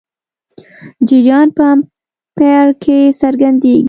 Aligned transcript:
جریان 1.07 1.47
په 1.57 1.63
امپیر 1.73 2.67
کې 2.83 2.97
څرګندېږي. 3.21 3.79